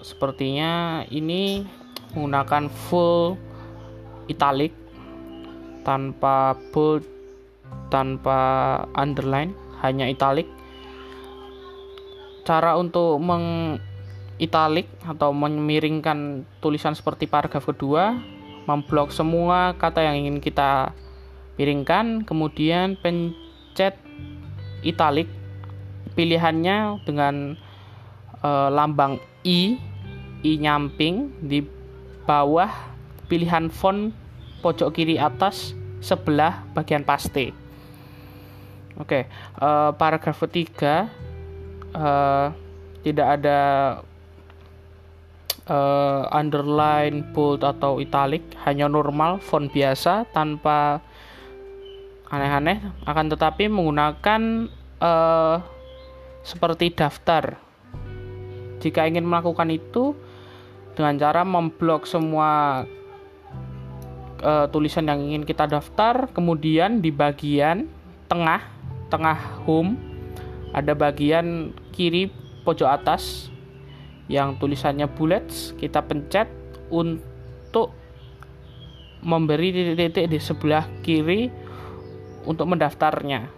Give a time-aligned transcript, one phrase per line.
[0.00, 1.62] sepertinya ini
[2.16, 3.36] menggunakan full
[4.26, 4.72] italic
[5.84, 7.04] tanpa bold
[7.92, 8.38] tanpa
[8.96, 10.48] underline hanya italic
[12.42, 13.78] cara untuk meng
[14.40, 18.16] italic atau memiringkan tulisan seperti paragraf kedua
[18.64, 20.96] memblok semua kata yang ingin kita
[21.60, 23.36] piringkan kemudian pen
[23.76, 23.94] cat
[24.82, 25.28] italic.
[26.14, 27.54] Pilihannya dengan
[28.42, 29.78] uh, lambang i
[30.42, 31.32] i nyamping.
[31.40, 31.62] Di
[32.26, 32.70] bawah
[33.30, 34.12] pilihan font
[34.60, 37.52] pojok kiri atas sebelah bagian paste.
[39.00, 39.22] Oke okay,
[39.62, 41.08] uh, eh, paragraf ketiga
[41.96, 42.52] uh,
[43.00, 43.60] tidak ada
[45.70, 48.44] uh, underline bold atau italic.
[48.68, 51.00] Hanya normal font biasa tanpa
[52.30, 52.78] aneh-aneh.
[53.04, 54.70] Akan tetapi menggunakan
[55.02, 55.60] uh,
[56.46, 57.58] seperti daftar.
[58.80, 60.16] Jika ingin melakukan itu
[60.96, 62.82] dengan cara memblok semua
[64.42, 67.86] uh, tulisan yang ingin kita daftar kemudian di bagian
[68.26, 68.64] tengah
[69.12, 69.96] tengah home
[70.72, 72.30] ada bagian kiri
[72.62, 73.50] pojok atas
[74.30, 76.46] yang tulisannya bullets kita pencet
[76.92, 77.90] untuk
[79.20, 81.50] memberi titik-titik di sebelah kiri
[82.44, 83.50] untuk mendaftarnya.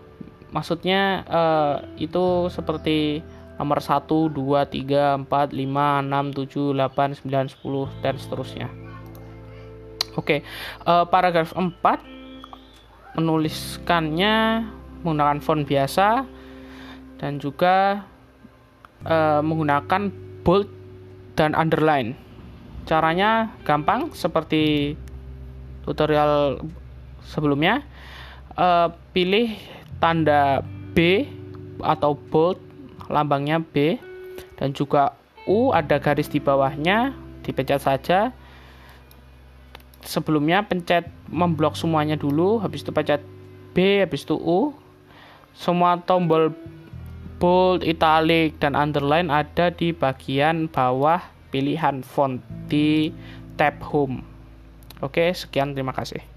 [0.53, 3.25] Maksudnya uh, itu seperti
[3.56, 8.69] nomor 1, 2, 3, 4, 5, 6, 7, 8, 9, 10 dan seterusnya.
[10.12, 10.48] Oke, okay.
[10.84, 14.66] uh, eh, paragraf 4 menuliskannya
[15.00, 16.28] menggunakan font biasa
[17.16, 18.04] dan juga
[19.09, 20.12] uh, menggunakan
[20.44, 20.69] bold
[21.32, 22.12] dan underline.
[22.84, 24.97] Caranya gampang seperti
[25.87, 26.60] tutorial
[27.25, 27.87] sebelumnya
[28.56, 29.54] uh, pilih
[30.00, 31.28] tanda B
[31.82, 32.58] atau bold
[33.08, 33.98] lambangnya B.
[34.56, 37.12] Dan juga U ada garis di bawahnya
[37.42, 38.30] dipencet saja.
[40.02, 43.22] Sebelumnya pencet memblok semuanya dulu habis itu pencet
[43.74, 44.74] B habis itu U.
[45.52, 46.54] Semua tombol
[47.42, 51.18] bold, italic dan underline ada di bagian bawah
[51.50, 52.38] pilihan font
[52.70, 53.10] di
[53.58, 54.22] tab home.
[55.02, 56.31] Oke sekian terima kasih